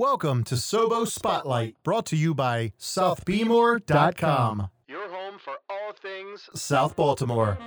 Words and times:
Welcome 0.00 0.44
to 0.44 0.54
Sobo 0.54 1.06
Spotlight, 1.06 1.76
brought 1.82 2.06
to 2.06 2.16
you 2.16 2.34
by 2.34 2.72
SouthBmore.com. 2.78 4.70
Your 4.88 5.10
home 5.10 5.38
for 5.38 5.52
all 5.68 5.92
things 5.92 6.48
South 6.54 6.96
Baltimore. 6.96 7.58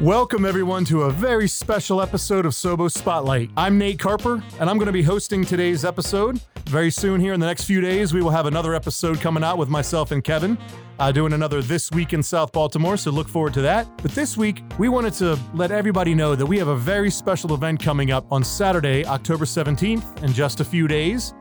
Welcome, 0.00 0.44
everyone, 0.44 0.84
to 0.86 1.02
a 1.02 1.10
very 1.10 1.46
special 1.46 2.02
episode 2.02 2.46
of 2.46 2.52
Sobo 2.52 2.90
Spotlight. 2.90 3.50
I'm 3.56 3.78
Nate 3.78 4.00
Carper, 4.00 4.42
and 4.58 4.68
I'm 4.68 4.76
going 4.76 4.88
to 4.88 4.92
be 4.92 5.04
hosting 5.04 5.44
today's 5.44 5.84
episode. 5.84 6.40
Very 6.66 6.90
soon, 6.90 7.20
here 7.20 7.32
in 7.32 7.38
the 7.38 7.46
next 7.46 7.64
few 7.64 7.80
days, 7.80 8.12
we 8.12 8.20
will 8.20 8.30
have 8.30 8.46
another 8.46 8.74
episode 8.74 9.20
coming 9.20 9.44
out 9.44 9.56
with 9.56 9.68
myself 9.68 10.10
and 10.10 10.22
Kevin, 10.24 10.58
uh, 10.98 11.12
doing 11.12 11.32
another 11.32 11.62
This 11.62 11.92
Week 11.92 12.12
in 12.12 12.24
South 12.24 12.50
Baltimore, 12.50 12.96
so 12.96 13.12
look 13.12 13.28
forward 13.28 13.54
to 13.54 13.62
that. 13.62 13.86
But 14.02 14.10
this 14.10 14.36
week, 14.36 14.64
we 14.80 14.88
wanted 14.88 15.12
to 15.14 15.38
let 15.54 15.70
everybody 15.70 16.12
know 16.12 16.34
that 16.34 16.44
we 16.44 16.58
have 16.58 16.68
a 16.68 16.76
very 16.76 17.10
special 17.10 17.54
event 17.54 17.80
coming 17.80 18.10
up 18.10 18.30
on 18.32 18.42
Saturday, 18.42 19.06
October 19.06 19.44
17th, 19.44 20.24
in 20.24 20.32
just 20.32 20.58
a 20.58 20.64
few 20.64 20.88
days. 20.88 21.34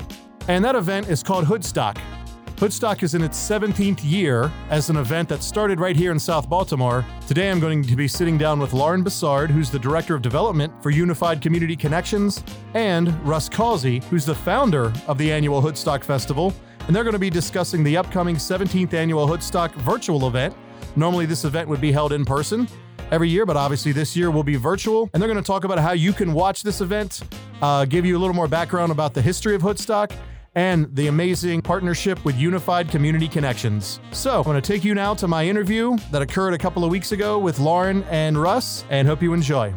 And 0.47 0.63
that 0.63 0.75
event 0.75 1.09
is 1.09 1.23
called 1.23 1.45
Hoodstock. 1.45 1.97
Hoodstock 2.57 3.03
is 3.03 3.15
in 3.15 3.23
its 3.23 3.37
17th 3.37 3.99
year 4.03 4.51
as 4.69 4.89
an 4.89 4.95
event 4.95 5.27
that 5.29 5.43
started 5.43 5.79
right 5.79 5.95
here 5.95 6.11
in 6.11 6.19
South 6.19 6.47
Baltimore. 6.47 7.05
Today 7.27 7.49
I'm 7.49 7.59
going 7.59 7.83
to 7.83 7.95
be 7.95 8.07
sitting 8.07 8.37
down 8.37 8.59
with 8.59 8.73
Lauren 8.73 9.03
Bassard, 9.03 9.49
who's 9.49 9.69
the 9.69 9.79
Director 9.79 10.15
of 10.15 10.21
Development 10.21 10.71
for 10.81 10.91
Unified 10.91 11.41
Community 11.41 11.75
Connections, 11.75 12.43
and 12.73 13.11
Russ 13.27 13.49
Causey, 13.49 13.99
who's 14.09 14.25
the 14.25 14.35
founder 14.35 14.93
of 15.07 15.17
the 15.17 15.31
annual 15.31 15.61
Hoodstock 15.61 16.03
Festival. 16.03 16.53
And 16.87 16.95
they're 16.95 17.03
going 17.03 17.13
to 17.13 17.19
be 17.19 17.29
discussing 17.29 17.83
the 17.83 17.97
upcoming 17.97 18.35
17th 18.35 18.93
annual 18.93 19.27
Hoodstock 19.27 19.73
virtual 19.75 20.27
event. 20.27 20.55
Normally, 20.95 21.25
this 21.25 21.45
event 21.45 21.67
would 21.69 21.81
be 21.81 21.91
held 21.91 22.13
in 22.13 22.23
person 22.23 22.67
every 23.11 23.29
year, 23.29 23.45
but 23.45 23.57
obviously 23.57 23.91
this 23.91 24.15
year 24.15 24.31
will 24.31 24.43
be 24.43 24.55
virtual. 24.55 25.09
And 25.13 25.21
they're 25.21 25.29
going 25.29 25.41
to 25.41 25.45
talk 25.45 25.63
about 25.63 25.79
how 25.79 25.93
you 25.93 26.13
can 26.13 26.33
watch 26.33 26.61
this 26.63 26.81
event, 26.81 27.21
uh, 27.61 27.85
give 27.85 28.05
you 28.05 28.15
a 28.15 28.19
little 28.19 28.35
more 28.35 28.47
background 28.47 28.91
about 28.91 29.13
the 29.13 29.21
history 29.21 29.55
of 29.55 29.61
Hoodstock, 29.61 30.15
and 30.55 30.93
the 30.95 31.07
amazing 31.07 31.61
partnership 31.61 32.23
with 32.25 32.37
Unified 32.37 32.89
Community 32.89 33.27
Connections. 33.27 33.99
So, 34.11 34.37
I'm 34.37 34.43
going 34.43 34.61
to 34.61 34.61
take 34.61 34.83
you 34.83 34.93
now 34.93 35.13
to 35.15 35.27
my 35.27 35.45
interview 35.45 35.97
that 36.11 36.21
occurred 36.21 36.53
a 36.53 36.57
couple 36.57 36.83
of 36.83 36.91
weeks 36.91 37.11
ago 37.11 37.39
with 37.39 37.59
Lauren 37.59 38.03
and 38.03 38.41
Russ, 38.41 38.85
and 38.89 39.07
hope 39.07 39.21
you 39.21 39.33
enjoy. 39.33 39.73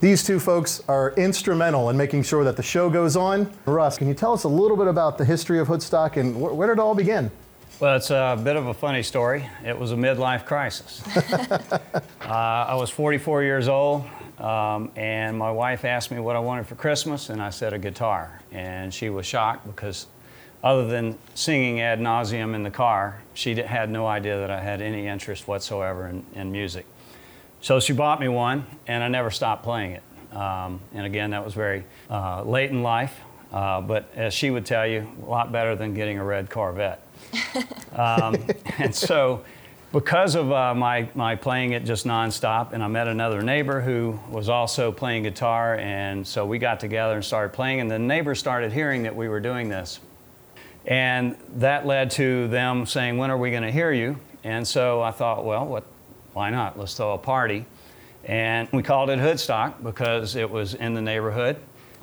These 0.00 0.24
two 0.24 0.38
folks 0.38 0.80
are 0.86 1.12
instrumental 1.16 1.90
in 1.90 1.96
making 1.96 2.22
sure 2.22 2.44
that 2.44 2.56
the 2.56 2.62
show 2.62 2.88
goes 2.88 3.16
on. 3.16 3.52
Russ, 3.64 3.98
can 3.98 4.06
you 4.06 4.14
tell 4.14 4.32
us 4.32 4.44
a 4.44 4.48
little 4.48 4.76
bit 4.76 4.86
about 4.86 5.18
the 5.18 5.24
history 5.24 5.58
of 5.58 5.66
Hoodstock 5.66 6.16
and 6.16 6.36
wh- 6.36 6.56
where 6.56 6.68
did 6.68 6.74
it 6.74 6.78
all 6.78 6.94
begin? 6.94 7.32
Well, 7.80 7.96
it's 7.96 8.10
a 8.10 8.40
bit 8.42 8.54
of 8.54 8.66
a 8.68 8.74
funny 8.74 9.02
story. 9.02 9.48
It 9.64 9.76
was 9.76 9.90
a 9.90 9.96
midlife 9.96 10.44
crisis. 10.44 11.02
uh, 11.72 12.28
I 12.28 12.74
was 12.76 12.90
44 12.90 13.42
years 13.42 13.66
old, 13.66 14.04
um, 14.38 14.90
and 14.94 15.36
my 15.36 15.50
wife 15.50 15.84
asked 15.84 16.10
me 16.10 16.20
what 16.20 16.36
I 16.36 16.38
wanted 16.38 16.66
for 16.66 16.76
Christmas, 16.76 17.28
and 17.28 17.42
I 17.42 17.50
said 17.50 17.72
a 17.72 17.78
guitar. 17.78 18.40
And 18.52 18.94
she 18.94 19.10
was 19.10 19.26
shocked 19.26 19.66
because, 19.66 20.06
other 20.62 20.86
than 20.86 21.18
singing 21.34 21.80
ad 21.80 22.00
nauseum 22.00 22.54
in 22.54 22.62
the 22.62 22.70
car, 22.70 23.22
she 23.34 23.56
had 23.56 23.90
no 23.90 24.06
idea 24.06 24.38
that 24.38 24.50
I 24.50 24.60
had 24.60 24.80
any 24.80 25.06
interest 25.06 25.48
whatsoever 25.48 26.08
in, 26.08 26.24
in 26.34 26.52
music. 26.52 26.86
So 27.60 27.80
she 27.80 27.92
bought 27.92 28.20
me 28.20 28.28
one, 28.28 28.64
and 28.86 29.02
I 29.02 29.08
never 29.08 29.30
stopped 29.30 29.64
playing 29.64 29.92
it. 29.92 30.02
Um, 30.32 30.80
and 30.94 31.04
again, 31.04 31.30
that 31.30 31.44
was 31.44 31.54
very 31.54 31.84
uh, 32.08 32.42
late 32.42 32.70
in 32.70 32.82
life, 32.82 33.18
uh, 33.52 33.80
but 33.80 34.08
as 34.14 34.34
she 34.34 34.50
would 34.50 34.66
tell 34.66 34.86
you, 34.86 35.08
a 35.22 35.28
lot 35.28 35.50
better 35.50 35.74
than 35.74 35.94
getting 35.94 36.18
a 36.18 36.24
red 36.24 36.50
Corvette. 36.50 37.02
um, 37.92 38.36
and 38.78 38.94
so, 38.94 39.44
because 39.92 40.34
of 40.34 40.52
uh, 40.52 40.74
my, 40.74 41.08
my 41.14 41.34
playing 41.34 41.72
it 41.72 41.84
just 41.84 42.06
nonstop, 42.06 42.72
and 42.72 42.82
I 42.82 42.88
met 42.88 43.08
another 43.08 43.42
neighbor 43.42 43.80
who 43.80 44.18
was 44.30 44.48
also 44.48 44.92
playing 44.92 45.22
guitar, 45.22 45.76
and 45.76 46.26
so 46.26 46.44
we 46.44 46.58
got 46.58 46.78
together 46.80 47.14
and 47.14 47.24
started 47.24 47.52
playing, 47.54 47.80
and 47.80 47.90
the 47.90 47.98
neighbors 47.98 48.38
started 48.38 48.72
hearing 48.72 49.04
that 49.04 49.16
we 49.16 49.28
were 49.28 49.40
doing 49.40 49.68
this. 49.68 50.00
And 50.86 51.36
that 51.56 51.86
led 51.86 52.10
to 52.12 52.48
them 52.48 52.86
saying, 52.86 53.18
When 53.18 53.30
are 53.30 53.38
we 53.38 53.50
going 53.50 53.62
to 53.62 53.70
hear 53.70 53.92
you? 53.92 54.18
And 54.44 54.66
so 54.66 55.02
I 55.02 55.10
thought, 55.10 55.44
well, 55.44 55.66
what, 55.66 55.84
why 56.32 56.50
not? 56.50 56.78
Let's 56.78 56.94
throw 56.94 57.12
a 57.12 57.18
party. 57.18 57.66
And 58.24 58.68
we 58.72 58.82
called 58.82 59.10
it 59.10 59.18
Hoodstock 59.18 59.82
because 59.82 60.36
it 60.36 60.48
was 60.48 60.74
in 60.74 60.94
the 60.94 61.02
neighborhood. 61.02 61.56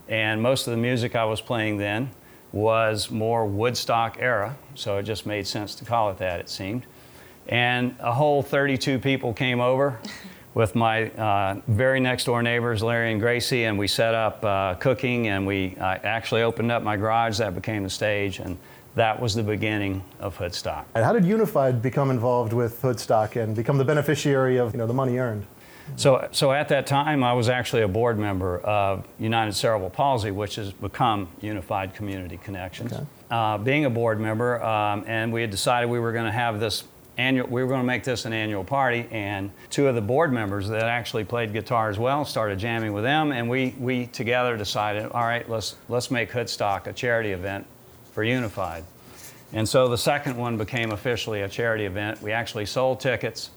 And 0.07 0.41
most 0.41 0.67
of 0.67 0.71
the 0.71 0.77
music 0.77 1.15
I 1.15 1.25
was 1.25 1.41
playing 1.41 1.77
then 1.77 2.11
was 2.51 3.09
more 3.09 3.45
Woodstock 3.45 4.17
era, 4.19 4.55
so 4.75 4.97
it 4.97 5.03
just 5.03 5.25
made 5.25 5.47
sense 5.47 5.75
to 5.75 5.85
call 5.85 6.11
it 6.11 6.17
that, 6.19 6.39
it 6.39 6.49
seemed. 6.49 6.85
And 7.47 7.95
a 7.99 8.11
whole 8.11 8.41
32 8.41 8.99
people 8.99 9.33
came 9.33 9.59
over 9.59 9.99
with 10.55 10.73
my 10.73 11.09
uh, 11.11 11.61
very 11.67 11.99
next 11.99 12.25
door 12.25 12.41
neighbors, 12.41 12.81
Larry 12.81 13.11
and 13.11 13.19
Gracie, 13.19 13.65
and 13.65 13.77
we 13.77 13.87
set 13.87 14.15
up 14.15 14.43
uh, 14.43 14.75
cooking 14.75 15.27
and 15.27 15.45
we 15.45 15.75
uh, 15.79 15.97
actually 16.03 16.41
opened 16.41 16.71
up 16.71 16.81
my 16.81 16.95
garage. 16.95 17.37
That 17.37 17.53
became 17.53 17.83
the 17.83 17.89
stage, 17.89 18.39
and 18.39 18.57
that 18.95 19.19
was 19.19 19.35
the 19.35 19.43
beginning 19.43 20.03
of 20.19 20.37
Hoodstock. 20.37 20.85
And 20.95 21.03
how 21.03 21.11
did 21.11 21.25
Unified 21.25 21.81
become 21.81 22.09
involved 22.09 22.53
with 22.53 22.81
Hoodstock 22.81 23.35
and 23.35 23.55
become 23.55 23.77
the 23.77 23.85
beneficiary 23.85 24.57
of 24.57 24.73
you 24.73 24.77
know, 24.77 24.87
the 24.87 24.93
money 24.93 25.17
earned? 25.17 25.45
So, 25.97 26.27
so 26.31 26.51
at 26.51 26.69
that 26.69 26.87
time, 26.87 27.23
I 27.23 27.33
was 27.33 27.47
actually 27.47 27.83
a 27.83 27.87
board 27.87 28.17
member 28.17 28.59
of 28.59 29.07
United 29.19 29.53
Cerebral 29.53 29.91
Palsy, 29.91 30.31
which 30.31 30.55
has 30.55 30.73
become 30.73 31.27
Unified 31.41 31.93
Community 31.93 32.37
Connections. 32.37 32.93
Okay. 32.93 33.05
Uh, 33.29 33.57
being 33.59 33.85
a 33.85 33.89
board 33.89 34.19
member, 34.19 34.63
um, 34.63 35.03
and 35.05 35.31
we 35.31 35.41
had 35.41 35.51
decided 35.51 35.89
we 35.89 35.99
were 35.99 36.11
going 36.11 36.25
to 36.25 36.31
have 36.31 36.59
this 36.59 36.85
annual, 37.17 37.47
we 37.47 37.63
were 37.63 37.69
going 37.69 37.81
to 37.81 37.87
make 37.87 38.03
this 38.03 38.25
an 38.25 38.33
annual 38.33 38.63
party, 38.63 39.07
and 39.11 39.51
two 39.69 39.87
of 39.87 39.95
the 39.95 40.01
board 40.01 40.31
members 40.31 40.67
that 40.69 40.83
actually 40.83 41.23
played 41.23 41.53
guitar 41.53 41.89
as 41.89 41.97
well 41.97 42.25
started 42.25 42.59
jamming 42.59 42.93
with 42.93 43.03
them, 43.03 43.31
and 43.31 43.49
we, 43.49 43.75
we 43.79 44.07
together 44.07 44.57
decided, 44.57 45.11
all 45.11 45.23
right, 45.23 45.49
let's, 45.49 45.75
let's 45.89 46.11
make 46.11 46.31
Hoodstock 46.31 46.87
a 46.87 46.93
charity 46.93 47.31
event 47.31 47.65
for 48.11 48.23
Unified. 48.23 48.83
And 49.53 49.67
so 49.67 49.87
the 49.87 49.97
second 49.97 50.35
one 50.37 50.57
became 50.57 50.91
officially 50.91 51.41
a 51.41 51.49
charity 51.49 51.85
event. 51.85 52.21
We 52.21 52.31
actually 52.31 52.65
sold 52.65 52.99
tickets. 52.99 53.51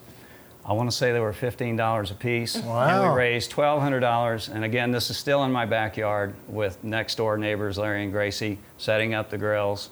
I 0.64 0.72
want 0.74 0.90
to 0.90 0.96
say 0.96 1.12
they 1.12 1.20
were 1.20 1.32
$15 1.32 2.10
a 2.10 2.14
piece. 2.14 2.56
And 2.56 3.10
we 3.10 3.16
raised 3.16 3.52
$1,200. 3.52 4.54
And 4.54 4.64
again, 4.64 4.92
this 4.92 5.08
is 5.08 5.16
still 5.16 5.44
in 5.44 5.50
my 5.50 5.64
backyard 5.64 6.34
with 6.46 6.82
next 6.84 7.14
door 7.14 7.38
neighbors, 7.38 7.78
Larry 7.78 8.02
and 8.02 8.12
Gracie, 8.12 8.58
setting 8.76 9.14
up 9.14 9.30
the 9.30 9.38
grills. 9.38 9.90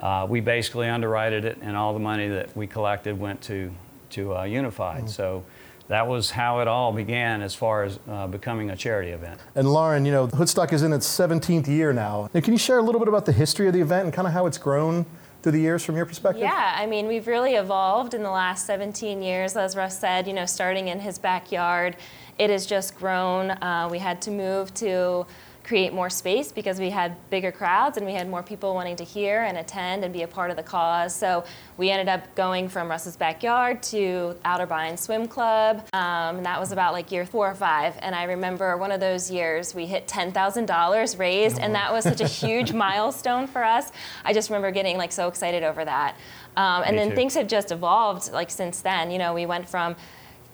Uh, 0.00 0.26
we 0.28 0.40
basically 0.40 0.88
underwrited 0.88 1.44
it, 1.44 1.58
and 1.60 1.76
all 1.76 1.92
the 1.92 2.00
money 2.00 2.26
that 2.28 2.56
we 2.56 2.66
collected 2.66 3.18
went 3.18 3.40
to, 3.42 3.70
to 4.08 4.34
uh, 4.34 4.44
Unified. 4.44 5.10
So 5.10 5.44
that 5.88 6.06
was 6.06 6.30
how 6.30 6.60
it 6.60 6.68
all 6.68 6.92
began 6.92 7.42
as 7.42 7.54
far 7.54 7.82
as 7.82 7.98
uh, 8.08 8.26
becoming 8.26 8.70
a 8.70 8.76
charity 8.76 9.10
event. 9.10 9.40
And 9.54 9.70
Lauren, 9.70 10.06
you 10.06 10.12
know, 10.12 10.28
Hoodstock 10.28 10.72
is 10.72 10.82
in 10.82 10.92
its 10.92 11.06
17th 11.06 11.66
year 11.66 11.92
now. 11.92 12.30
Now, 12.32 12.40
Can 12.40 12.54
you 12.54 12.58
share 12.58 12.78
a 12.78 12.82
little 12.82 13.00
bit 13.00 13.08
about 13.08 13.26
the 13.26 13.32
history 13.32 13.66
of 13.66 13.74
the 13.74 13.80
event 13.80 14.04
and 14.04 14.14
kind 14.14 14.26
of 14.26 14.32
how 14.32 14.46
it's 14.46 14.56
grown 14.56 15.04
through 15.42 15.52
the 15.52 15.60
years 15.60 15.84
from 15.84 15.96
your 15.96 16.06
perspective? 16.06 16.42
Yeah, 16.42 16.76
I 16.78 16.86
mean, 16.86 17.06
we've 17.06 17.26
really 17.26 17.54
evolved 17.54 18.14
in 18.14 18.22
the 18.22 18.30
last 18.30 18.66
17 18.66 19.20
years. 19.20 19.56
As 19.56 19.76
Russ 19.76 19.98
said, 19.98 20.26
you 20.26 20.32
know, 20.32 20.46
starting 20.46 20.88
in 20.88 21.00
his 21.00 21.18
backyard, 21.18 21.96
it 22.38 22.48
has 22.48 22.64
just 22.66 22.96
grown. 22.96 23.50
Uh, 23.50 23.88
we 23.90 23.98
had 23.98 24.22
to 24.22 24.30
move 24.30 24.72
to 24.74 25.26
create 25.70 25.92
more 25.92 26.10
space 26.10 26.50
because 26.50 26.80
we 26.80 26.90
had 26.90 27.14
bigger 27.30 27.52
crowds 27.52 27.96
and 27.96 28.04
we 28.04 28.12
had 28.12 28.28
more 28.28 28.42
people 28.42 28.74
wanting 28.74 28.96
to 28.96 29.04
hear 29.04 29.44
and 29.44 29.56
attend 29.56 30.02
and 30.02 30.12
be 30.12 30.22
a 30.22 30.26
part 30.26 30.50
of 30.50 30.56
the 30.56 30.62
cause. 30.64 31.14
So 31.14 31.44
we 31.76 31.90
ended 31.90 32.08
up 32.08 32.34
going 32.34 32.68
from 32.68 32.90
Russ's 32.90 33.16
backyard 33.16 33.80
to 33.84 34.36
Otterbein 34.44 34.98
Swim 34.98 35.28
Club. 35.28 35.86
Um, 35.92 36.38
and 36.38 36.44
that 36.44 36.58
was 36.58 36.72
about 36.72 36.92
like 36.92 37.12
year 37.12 37.24
four 37.24 37.48
or 37.48 37.54
five. 37.54 37.94
And 38.00 38.16
I 38.16 38.24
remember 38.24 38.76
one 38.78 38.90
of 38.90 38.98
those 38.98 39.30
years 39.30 39.72
we 39.72 39.86
hit 39.86 40.08
$10,000 40.08 41.18
raised, 41.20 41.60
and 41.60 41.72
that 41.76 41.92
was 41.92 42.02
such 42.02 42.20
a 42.20 42.26
huge 42.40 42.72
milestone 42.72 43.46
for 43.46 43.62
us. 43.62 43.92
I 44.24 44.32
just 44.32 44.50
remember 44.50 44.72
getting 44.72 44.98
like 44.98 45.12
so 45.12 45.28
excited 45.28 45.62
over 45.62 45.84
that. 45.84 46.16
Um, 46.56 46.82
and 46.82 46.96
Me 46.96 46.98
then 46.98 47.10
too. 47.10 47.14
things 47.14 47.34
have 47.34 47.46
just 47.46 47.70
evolved 47.70 48.32
like 48.32 48.50
since 48.50 48.80
then. 48.80 49.12
You 49.12 49.18
know, 49.18 49.34
we 49.34 49.46
went 49.46 49.68
from 49.68 49.94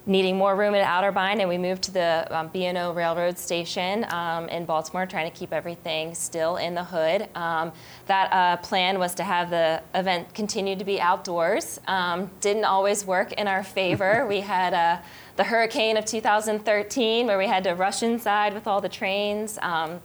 needing 0.07 0.37
more 0.37 0.55
room 0.55 0.73
at 0.73 0.87
Otterbein, 0.87 1.39
and 1.39 1.49
we 1.49 1.57
moved 1.57 1.83
to 1.83 1.91
the 1.91 2.25
um, 2.31 2.47
B&O 2.47 2.93
Railroad 2.93 3.37
Station 3.37 4.05
um, 4.09 4.47
in 4.47 4.65
Baltimore, 4.65 5.05
trying 5.05 5.29
to 5.29 5.37
keep 5.37 5.51
everything 5.51 6.15
still 6.15 6.55
in 6.55 6.73
the 6.73 6.83
hood. 6.83 7.27
Um, 7.35 7.73
that 8.07 8.31
uh, 8.31 8.57
plan 8.57 8.99
was 8.99 9.13
to 9.15 9.23
have 9.23 9.49
the 9.49 9.81
event 9.93 10.33
continue 10.33 10.77
to 10.77 10.85
be 10.85 10.99
outdoors. 11.01 11.79
Um, 11.87 12.31
didn't 12.39 12.63
always 12.63 13.05
work 13.05 13.33
in 13.33 13.47
our 13.47 13.63
favor. 13.63 14.25
we 14.29 14.39
had 14.39 14.73
uh, 14.73 14.97
the 15.35 15.43
hurricane 15.43 15.97
of 15.97 16.05
2013, 16.05 17.27
where 17.27 17.37
we 17.37 17.47
had 17.47 17.65
to 17.65 17.73
rush 17.73 18.01
inside 18.01 18.53
with 18.53 18.65
all 18.65 18.79
the 18.79 18.89
trains. 18.89 19.59
Um, 19.61 19.99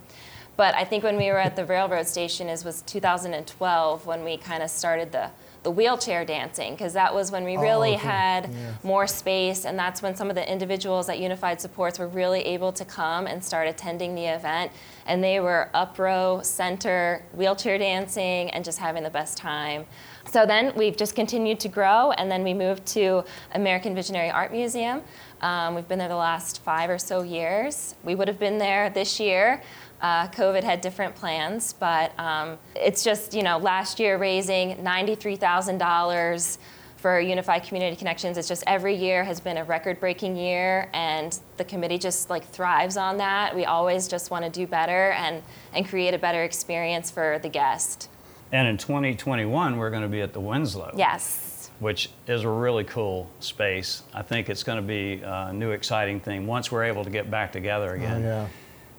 but 0.57 0.75
I 0.75 0.85
think 0.85 1.05
when 1.05 1.17
we 1.17 1.27
were 1.27 1.39
at 1.39 1.57
the 1.57 1.65
railroad 1.65 2.07
station 2.07 2.49
is 2.49 2.65
was 2.65 2.83
2012 2.83 4.05
when 4.05 4.25
we 4.25 4.37
kind 4.37 4.63
of 4.63 4.71
started 4.71 5.13
the 5.13 5.31
the 5.63 5.71
wheelchair 5.71 6.25
dancing 6.25 6.75
because 6.75 6.93
that 6.93 7.15
was 7.15 7.31
when 7.31 7.45
we 7.45 7.57
really 7.57 7.95
okay. 7.95 8.07
had 8.07 8.51
yeah. 8.53 8.75
more 8.83 9.07
space 9.07 9.65
and 9.65 9.79
that's 9.79 10.03
when 10.03 10.15
some 10.15 10.29
of 10.29 10.35
the 10.35 10.51
individuals 10.51 11.09
at 11.09 11.21
unified 11.21 11.61
supports 11.61 11.99
were 11.99 12.09
really 12.09 12.41
able 12.41 12.73
to 12.73 12.85
come 12.85 13.27
and 13.27 13.45
start 13.45 13.69
attending 13.69 14.15
the 14.15 14.25
event 14.25 14.73
and 15.07 15.23
they 15.23 15.39
were 15.39 15.69
up 15.73 15.99
row 15.99 16.41
center 16.43 17.23
wheelchair 17.33 17.79
dancing 17.79 18.51
and 18.51 18.65
just 18.65 18.79
having 18.79 19.03
the 19.03 19.11
best 19.11 19.39
time 19.39 19.85
so 20.31 20.45
then 20.45 20.73
we've 20.77 20.97
just 20.97 21.15
continued 21.15 21.61
to 21.61 21.69
grow 21.69 22.11
and 22.13 22.31
then 22.31 22.43
we 22.43 22.53
moved 22.53 22.85
to 22.85 23.25
american 23.55 23.95
visionary 23.95 24.31
art 24.31 24.51
museum 24.51 25.01
um, 25.43 25.75
we've 25.75 25.89
been 25.89 25.99
there 25.99 26.09
the 26.09 26.15
last 26.17 26.63
five 26.63 26.91
or 26.91 26.99
so 26.99 27.23
years 27.23 27.95
we 28.03 28.15
would 28.17 28.27
have 28.27 28.39
been 28.39 28.59
there 28.59 28.91
this 28.91 29.21
year 29.21 29.63
uh, 30.03 30.27
COVID 30.29 30.65
had 30.65 30.81
different 30.81 31.15
plans, 31.15 31.73
but 31.73 32.19
um, 32.19 32.59
it's 32.75 33.05
just, 33.05 33.33
you 33.33 33.45
know, 33.45 33.59
last 33.59 34.01
year 34.01 34.19
raising 34.19 34.77
$93,000 34.79 36.59
for 36.97 37.21
Unified 37.21 37.63
Community 37.65 37.97
Connections. 37.97 38.37
It's 38.37 38.49
just 38.49 38.65
every 38.67 38.95
year 38.95 39.25
has 39.25 39.41
been 39.41 39.57
a 39.57 39.65
record 39.65 40.01
breaking 40.01 40.37
year, 40.37 40.89
and 40.93 41.39
the 41.57 41.65
committee 41.65 41.99
just 41.99 42.31
like 42.31 42.45
thrives 42.45 42.97
on 42.97 43.17
that. 43.19 43.55
We 43.55 43.65
always 43.65 44.09
just 44.09 44.31
want 44.31 44.45
to 44.45 44.51
do 44.51 44.67
better 44.67 45.13
and, 45.13 45.43
and 45.73 45.89
create 45.89 46.15
a 46.15 46.19
better 46.19 46.43
experience 46.43 47.11
for 47.11 47.39
the 47.41 47.49
guest. 47.49 48.09
And 48.51 48.69
in 48.69 48.77
2021, 48.77 49.77
we're 49.77 49.91
going 49.91 50.03
to 50.03 50.09
be 50.09 50.21
at 50.21 50.33
the 50.33 50.41
Winslow. 50.41 50.95
Yes. 50.97 51.71
Which 51.79 52.11
is 52.27 52.43
a 52.43 52.49
really 52.49 52.85
cool 52.85 53.31
space. 53.41 54.03
I 54.13 54.23
think 54.23 54.51
it's 54.51 54.63
going 54.63 54.77
to 54.77 54.87
be 54.87 55.23
a 55.25 55.53
new, 55.53 55.71
exciting 55.71 56.21
thing 56.21 56.47
once 56.47 56.71
we're 56.71 56.85
able 56.85 57.05
to 57.05 57.11
get 57.11 57.31
back 57.31 57.53
together 57.53 57.95
again. 57.95 58.23
Oh, 58.23 58.27
yeah. 58.27 58.49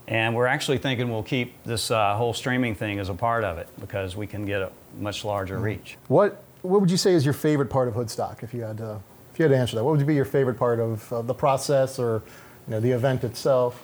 And 0.07 0.35
we're 0.35 0.47
actually 0.47 0.79
thinking 0.79 1.09
we'll 1.09 1.23
keep 1.23 1.63
this 1.63 1.89
uh, 1.89 2.15
whole 2.15 2.33
streaming 2.33 2.75
thing 2.75 2.99
as 2.99 3.09
a 3.09 3.13
part 3.13 3.43
of 3.43 3.57
it 3.57 3.67
because 3.79 4.15
we 4.15 4.27
can 4.27 4.45
get 4.45 4.61
a 4.61 4.71
much 4.99 5.23
larger 5.23 5.55
mm-hmm. 5.55 5.63
reach. 5.63 5.97
What 6.07 6.43
What 6.61 6.81
would 6.81 6.91
you 6.91 6.97
say 6.97 7.13
is 7.13 7.23
your 7.23 7.33
favorite 7.33 7.69
part 7.69 7.87
of 7.87 7.93
Hoodstock? 7.93 8.43
If 8.43 8.53
you 8.53 8.63
had 8.63 8.77
to, 8.77 8.99
if 9.31 9.39
you 9.39 9.43
had 9.43 9.51
to 9.51 9.57
answer 9.57 9.75
that, 9.77 9.83
what 9.83 9.97
would 9.97 10.05
be 10.05 10.15
your 10.15 10.25
favorite 10.25 10.57
part 10.57 10.79
of, 10.79 11.11
of 11.11 11.27
the 11.27 11.33
process 11.33 11.99
or 11.99 12.21
you 12.67 12.71
know 12.71 12.79
the 12.79 12.91
event 12.91 13.23
itself? 13.23 13.83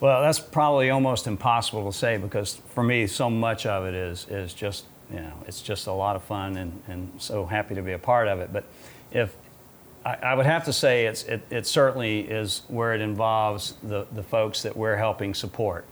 Well, 0.00 0.22
that's 0.22 0.40
probably 0.40 0.90
almost 0.90 1.26
impossible 1.26 1.90
to 1.90 1.96
say 1.96 2.16
because 2.16 2.60
for 2.74 2.82
me, 2.82 3.06
so 3.06 3.30
much 3.30 3.66
of 3.66 3.84
it 3.86 3.94
is 3.94 4.26
is 4.30 4.54
just 4.54 4.86
you 5.10 5.20
know 5.20 5.32
it's 5.46 5.60
just 5.60 5.86
a 5.86 5.92
lot 5.92 6.16
of 6.16 6.22
fun 6.22 6.56
and, 6.56 6.82
and 6.88 7.12
so 7.18 7.44
happy 7.44 7.74
to 7.74 7.82
be 7.82 7.92
a 7.92 7.98
part 7.98 8.26
of 8.26 8.40
it. 8.40 8.52
But 8.52 8.64
if 9.12 9.36
I, 10.04 10.14
I 10.14 10.34
would 10.34 10.46
have 10.46 10.64
to 10.64 10.72
say 10.72 11.06
it's, 11.06 11.24
it, 11.24 11.42
it, 11.50 11.66
certainly 11.66 12.20
is 12.20 12.62
where 12.68 12.94
it 12.94 13.00
involves 13.00 13.74
the, 13.82 14.06
the 14.12 14.22
folks 14.22 14.62
that 14.62 14.76
we're 14.76 14.96
helping 14.96 15.34
support 15.34 15.84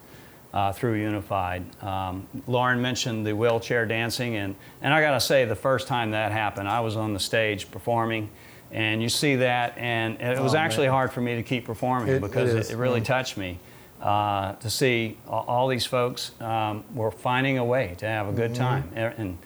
uh, 0.53 0.73
through 0.73 0.95
Unified. 0.95 1.65
Um, 1.83 2.27
Lauren 2.47 2.81
mentioned 2.83 3.27
the 3.27 3.35
wheelchair 3.35 3.87
dancing, 3.87 4.37
and, 4.37 4.57
and 4.83 4.93
I 4.93 5.01
got 5.01 5.13
to 5.13 5.21
say, 5.21 5.45
the 5.45 5.55
first 5.55 5.87
time 5.87 6.11
that 6.11 6.33
happened, 6.33 6.69
I 6.69 6.81
was 6.81 6.97
on 6.97 7.13
the 7.13 7.21
stage 7.21 7.71
performing, 7.71 8.31
and 8.73 9.03
you 9.03 9.09
see 9.09 9.37
that, 9.37 9.77
and 9.79 10.21
it 10.21 10.41
was 10.41 10.55
oh, 10.55 10.59
actually 10.59 10.87
man. 10.87 10.95
hard 10.95 11.13
for 11.13 11.21
me 11.21 11.37
to 11.37 11.43
keep 11.43 11.65
performing 11.65 12.17
it, 12.17 12.21
because 12.21 12.55
it, 12.55 12.73
it, 12.73 12.77
really 12.77 13.01
mm. 13.01 13.05
touched 13.05 13.37
me. 13.37 13.59
Uh, 14.01 14.55
to 14.55 14.71
see 14.71 15.19
all, 15.29 15.69
these 15.69 15.85
folks 15.85 16.31
um, 16.41 16.83
were 16.95 17.11
finding 17.11 17.59
a 17.59 17.65
way 17.65 17.95
to 17.99 18.07
have 18.07 18.29
a 18.29 18.33
good 18.33 18.53
mm-hmm. 18.53 18.63
time, 18.63 18.91
and 18.97 19.39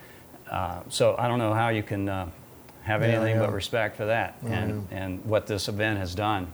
uh, 0.49 0.81
so 0.89 1.17
I 1.19 1.27
don't 1.27 1.41
know 1.41 1.53
how 1.53 1.71
you 1.71 1.83
can 1.83 2.09
uh, 2.09 2.31
have 2.85 3.01
yeah, 3.01 3.09
anything 3.09 3.37
yeah. 3.37 3.47
but 3.47 3.53
respect 3.53 3.97
for 3.97 4.07
that 4.07 4.37
and, 4.45 4.87
and 4.91 5.25
what 5.25 5.47
this 5.47 5.69
event 5.69 5.99
has 5.99 6.15
done. 6.15 6.47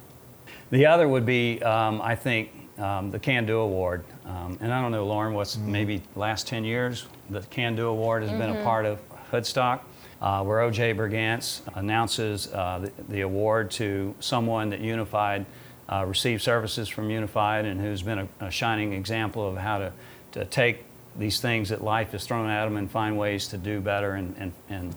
The 0.70 0.86
other 0.86 1.08
would 1.08 1.26
be, 1.26 1.60
um, 1.62 2.00
I 2.00 2.14
think, 2.14 2.50
um, 2.78 3.10
the 3.10 3.18
Can 3.18 3.46
Do 3.46 3.58
Award. 3.58 4.04
Um, 4.24 4.56
and 4.60 4.72
I 4.72 4.80
don't 4.80 4.92
know, 4.92 5.04
Lauren, 5.04 5.34
what's 5.34 5.56
mm-hmm. 5.56 5.72
maybe 5.72 6.02
last 6.14 6.46
10 6.46 6.64
years, 6.64 7.06
the 7.28 7.40
Can 7.42 7.74
Do 7.74 7.88
Award 7.88 8.22
has 8.22 8.30
mm-hmm. 8.30 8.40
been 8.40 8.50
a 8.50 8.54
mm-hmm. 8.54 8.64
part 8.64 8.86
of 8.86 9.00
Hoodstock, 9.32 9.80
uh, 10.22 10.44
where 10.44 10.58
OJ 10.58 10.96
Brigance 10.96 11.62
announces 11.74 12.52
uh, 12.52 12.78
the, 12.78 13.02
the, 13.08 13.20
award 13.22 13.70
to 13.72 14.14
someone 14.20 14.70
that 14.70 14.80
Unified 14.80 15.44
uh, 15.88 16.04
received 16.06 16.42
services 16.42 16.88
from 16.88 17.10
Unified 17.10 17.64
and 17.64 17.80
who's 17.80 18.02
been 18.02 18.20
a, 18.20 18.28
a 18.40 18.50
shining 18.50 18.92
example 18.92 19.48
of 19.48 19.56
how 19.56 19.78
to, 19.78 19.92
to 20.32 20.44
take 20.44 20.84
these 21.18 21.40
things 21.40 21.68
that 21.70 21.82
life 21.82 22.14
is 22.14 22.24
thrown 22.24 22.48
at 22.48 22.64
them 22.64 22.76
and 22.76 22.90
find 22.90 23.18
ways 23.18 23.48
to 23.48 23.58
do 23.58 23.80
better 23.80 24.12
and, 24.12 24.34
and, 24.38 24.52
and 24.68 24.94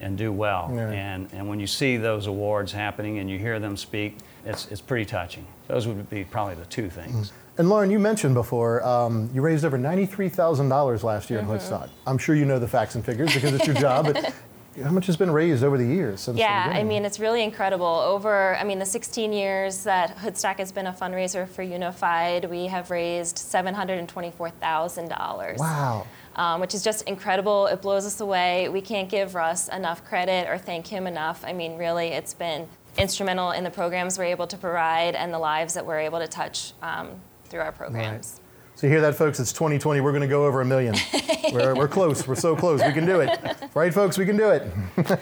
and 0.00 0.16
do 0.16 0.32
well. 0.32 0.70
Yeah. 0.74 0.90
And, 0.90 1.28
and 1.32 1.48
when 1.48 1.60
you 1.60 1.66
see 1.66 1.96
those 1.96 2.26
awards 2.26 2.72
happening 2.72 3.18
and 3.18 3.30
you 3.30 3.38
hear 3.38 3.58
them 3.58 3.76
speak, 3.76 4.16
it's, 4.44 4.70
it's 4.70 4.80
pretty 4.80 5.04
touching. 5.04 5.46
Those 5.68 5.86
would 5.86 6.08
be 6.08 6.24
probably 6.24 6.54
the 6.54 6.66
two 6.66 6.90
things. 6.90 7.28
Mm-hmm. 7.28 7.36
And 7.58 7.70
Lauren, 7.70 7.90
you 7.90 7.98
mentioned 7.98 8.34
before 8.34 8.86
um, 8.86 9.30
you 9.32 9.40
raised 9.40 9.64
over 9.64 9.78
$93,000 9.78 11.02
last 11.02 11.30
year 11.30 11.40
mm-hmm. 11.40 11.50
in 11.50 11.58
Hoodstock. 11.58 11.88
I'm 12.06 12.18
sure 12.18 12.34
you 12.34 12.44
know 12.44 12.58
the 12.58 12.68
facts 12.68 12.94
and 12.94 13.04
figures 13.04 13.34
because 13.34 13.54
it's 13.54 13.66
your 13.66 13.76
job, 13.76 14.12
but 14.12 14.34
how 14.82 14.90
much 14.90 15.06
has 15.06 15.16
been 15.16 15.30
raised 15.30 15.64
over 15.64 15.78
the 15.78 15.86
years 15.86 16.20
since 16.20 16.38
yeah 16.38 16.70
i 16.74 16.82
mean 16.82 17.04
it's 17.04 17.18
really 17.18 17.42
incredible 17.42 17.86
over 17.86 18.56
i 18.56 18.64
mean 18.64 18.78
the 18.78 18.84
16 18.84 19.32
years 19.32 19.84
that 19.84 20.16
hoodstock 20.18 20.56
has 20.56 20.70
been 20.70 20.86
a 20.86 20.92
fundraiser 20.92 21.48
for 21.48 21.62
unified 21.62 22.44
we 22.44 22.66
have 22.66 22.90
raised 22.90 23.36
$724000 23.36 25.58
wow 25.58 26.06
um, 26.36 26.60
which 26.60 26.74
is 26.74 26.82
just 26.82 27.02
incredible. 27.02 27.66
It 27.66 27.82
blows 27.82 28.06
us 28.06 28.20
away. 28.20 28.68
We 28.68 28.80
can't 28.80 29.08
give 29.08 29.34
Russ 29.34 29.68
enough 29.68 30.04
credit 30.04 30.48
or 30.48 30.58
thank 30.58 30.86
him 30.86 31.06
enough. 31.06 31.44
I 31.44 31.52
mean, 31.52 31.76
really, 31.76 32.08
it's 32.08 32.34
been 32.34 32.68
instrumental 32.98 33.50
in 33.50 33.64
the 33.64 33.70
programs 33.70 34.18
we're 34.18 34.24
able 34.24 34.46
to 34.46 34.56
provide 34.56 35.14
and 35.14 35.32
the 35.32 35.38
lives 35.38 35.74
that 35.74 35.84
we're 35.84 35.98
able 35.98 36.18
to 36.18 36.28
touch 36.28 36.72
um, 36.82 37.10
through 37.46 37.60
our 37.60 37.72
programs. 37.72 38.38
Right. 38.38 38.45
So 38.76 38.86
you 38.86 38.92
hear 38.92 39.00
that, 39.00 39.14
folks? 39.14 39.40
It's 39.40 39.54
2020. 39.54 40.02
We're 40.02 40.10
going 40.10 40.20
to 40.20 40.28
go 40.28 40.44
over 40.44 40.60
a 40.60 40.64
million. 40.66 40.94
we're, 41.52 41.74
we're 41.74 41.88
close. 41.88 42.28
We're 42.28 42.34
so 42.34 42.54
close. 42.54 42.84
We 42.84 42.92
can 42.92 43.06
do 43.06 43.20
it. 43.20 43.56
Right, 43.72 43.92
folks? 43.92 44.18
We 44.18 44.26
can 44.26 44.36
do 44.36 44.50
it. 44.50 44.70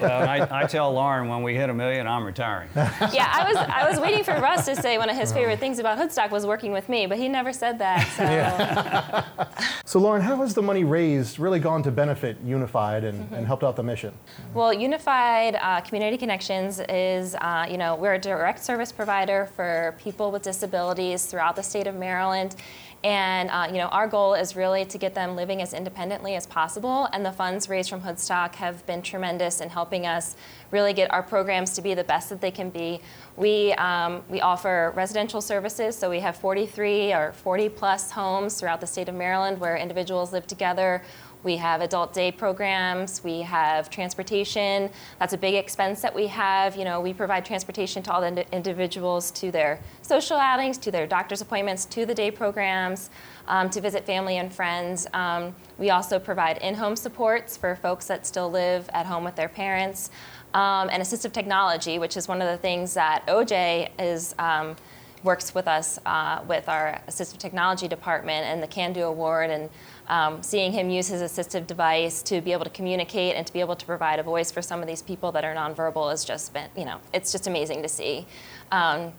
well, 0.00 0.28
I, 0.28 0.48
I, 0.50 0.66
tell 0.66 0.92
Lauren 0.92 1.28
when 1.28 1.44
we 1.44 1.54
hit 1.54 1.70
a 1.70 1.74
million, 1.74 2.08
I'm 2.08 2.24
retiring. 2.24 2.68
yeah, 2.74 3.30
I 3.32 3.44
was 3.46 3.56
I 3.56 3.88
was 3.88 4.00
waiting 4.00 4.24
for 4.24 4.32
Russ 4.40 4.64
to 4.64 4.74
say 4.74 4.98
one 4.98 5.08
of 5.08 5.16
his 5.16 5.32
favorite 5.32 5.60
things 5.60 5.78
about 5.78 5.98
Hoodstock 5.98 6.32
was 6.32 6.44
working 6.46 6.72
with 6.72 6.88
me, 6.88 7.06
but 7.06 7.16
he 7.16 7.28
never 7.28 7.52
said 7.52 7.78
that. 7.78 8.08
So. 8.16 8.22
Yeah. 8.24 9.24
so 9.84 10.00
Lauren, 10.00 10.20
how 10.20 10.34
has 10.36 10.54
the 10.54 10.62
money 10.62 10.82
raised 10.82 11.38
really 11.38 11.60
gone 11.60 11.84
to 11.84 11.92
benefit 11.92 12.36
Unified 12.44 13.04
and, 13.04 13.22
mm-hmm. 13.22 13.34
and 13.34 13.46
helped 13.46 13.62
out 13.62 13.76
the 13.76 13.84
mission? 13.84 14.14
Well, 14.52 14.72
Unified 14.72 15.54
uh, 15.60 15.80
Community 15.82 16.16
Connections 16.16 16.80
is 16.88 17.36
uh, 17.36 17.66
you 17.70 17.78
know 17.78 17.94
we're 17.94 18.14
a 18.14 18.20
direct 18.20 18.64
service 18.64 18.90
provider 18.90 19.48
for 19.54 19.94
people 20.00 20.32
with 20.32 20.42
disabilities 20.42 21.26
throughout 21.26 21.54
the 21.54 21.62
state 21.62 21.86
of 21.86 21.94
Maryland 21.94 22.56
and 23.04 23.50
uh, 23.50 23.66
you 23.68 23.76
know, 23.76 23.88
our 23.88 24.08
goal 24.08 24.32
is 24.32 24.56
really 24.56 24.86
to 24.86 24.96
get 24.96 25.14
them 25.14 25.36
living 25.36 25.60
as 25.60 25.74
independently 25.74 26.36
as 26.36 26.46
possible. 26.46 27.06
And 27.12 27.24
the 27.24 27.32
funds 27.32 27.68
raised 27.68 27.90
from 27.90 28.00
Hoodstock 28.00 28.54
have 28.54 28.84
been 28.86 29.02
tremendous 29.02 29.60
in 29.60 29.68
helping 29.68 30.06
us 30.06 30.36
really 30.70 30.94
get 30.94 31.12
our 31.12 31.22
programs 31.22 31.74
to 31.74 31.82
be 31.82 31.92
the 31.92 32.02
best 32.02 32.30
that 32.30 32.40
they 32.40 32.50
can 32.50 32.70
be. 32.70 33.02
We 33.36 33.74
um, 33.74 34.22
we 34.30 34.40
offer 34.40 34.92
residential 34.96 35.42
services, 35.42 35.96
so 35.96 36.08
we 36.08 36.20
have 36.20 36.36
43 36.36 37.12
or 37.12 37.32
40 37.34 37.68
plus 37.68 38.10
homes 38.10 38.58
throughout 38.58 38.80
the 38.80 38.86
state 38.86 39.10
of 39.10 39.14
Maryland 39.14 39.60
where 39.60 39.76
individuals 39.76 40.32
live 40.32 40.46
together. 40.46 41.02
We 41.44 41.58
have 41.58 41.82
adult 41.82 42.14
day 42.14 42.32
programs. 42.32 43.22
We 43.22 43.42
have 43.42 43.90
transportation. 43.90 44.90
That's 45.18 45.34
a 45.34 45.38
big 45.38 45.54
expense 45.54 46.00
that 46.00 46.14
we 46.14 46.26
have. 46.28 46.74
You 46.74 46.84
know, 46.84 47.02
we 47.02 47.12
provide 47.12 47.44
transportation 47.44 48.02
to 48.04 48.12
all 48.12 48.22
the 48.22 48.28
ind- 48.28 48.46
individuals 48.50 49.30
to 49.32 49.50
their 49.50 49.78
social 50.00 50.38
outings, 50.38 50.78
to 50.78 50.90
their 50.90 51.06
doctor's 51.06 51.42
appointments, 51.42 51.84
to 51.86 52.06
the 52.06 52.14
day 52.14 52.30
programs, 52.30 53.10
um, 53.46 53.68
to 53.70 53.82
visit 53.82 54.06
family 54.06 54.38
and 54.38 54.52
friends. 54.52 55.06
Um, 55.12 55.54
we 55.78 55.90
also 55.90 56.18
provide 56.18 56.58
in-home 56.58 56.96
supports 56.96 57.58
for 57.58 57.76
folks 57.76 58.06
that 58.06 58.26
still 58.26 58.50
live 58.50 58.88
at 58.94 59.04
home 59.04 59.22
with 59.22 59.36
their 59.36 59.50
parents, 59.50 60.10
um, 60.54 60.88
and 60.90 61.02
assistive 61.02 61.32
technology, 61.32 61.98
which 61.98 62.16
is 62.16 62.26
one 62.26 62.40
of 62.40 62.48
the 62.48 62.56
things 62.56 62.94
that 62.94 63.26
OJ 63.26 63.90
is 63.98 64.34
um, 64.38 64.76
works 65.24 65.54
with 65.54 65.66
us 65.66 65.98
uh, 66.06 66.40
with 66.46 66.68
our 66.68 67.00
assistive 67.08 67.38
technology 67.38 67.88
department 67.88 68.44
and 68.46 68.62
the 68.62 68.66
Can 68.66 68.92
Do 68.92 69.04
Award 69.04 69.50
and 69.50 69.70
um, 70.08 70.42
seeing 70.42 70.72
him 70.72 70.90
use 70.90 71.08
his 71.08 71.22
assistive 71.22 71.66
device 71.66 72.22
to 72.24 72.40
be 72.40 72.52
able 72.52 72.64
to 72.64 72.70
communicate 72.70 73.36
and 73.36 73.46
to 73.46 73.52
be 73.52 73.60
able 73.60 73.76
to 73.76 73.86
provide 73.86 74.18
a 74.18 74.22
voice 74.22 74.50
for 74.50 74.60
some 74.60 74.80
of 74.80 74.86
these 74.86 75.02
people 75.02 75.32
that 75.32 75.44
are 75.44 75.54
nonverbal 75.54 76.10
has 76.10 76.24
just 76.24 76.52
been, 76.52 76.68
you 76.76 76.84
know, 76.84 76.98
it's 77.12 77.32
just 77.32 77.46
amazing 77.46 77.82
to 77.82 77.88
see. 77.88 78.26
Um, 78.70 79.12